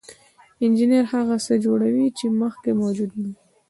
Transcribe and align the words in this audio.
انجینر 0.63 1.03
هغه 1.13 1.35
څه 1.45 1.53
جوړوي 1.65 2.07
چې 2.17 2.25
مخکې 2.41 2.71
موجود 2.81 3.11
نه 3.21 3.29
وو. 3.33 3.37